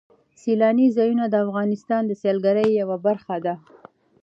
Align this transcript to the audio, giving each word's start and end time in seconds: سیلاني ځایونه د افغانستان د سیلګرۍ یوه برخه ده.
سیلاني 0.41 0.87
ځایونه 0.97 1.25
د 1.29 1.35
افغانستان 1.45 2.01
د 2.07 2.11
سیلګرۍ 2.21 2.69
یوه 2.81 2.97
برخه 3.05 3.35
ده. 3.45 3.55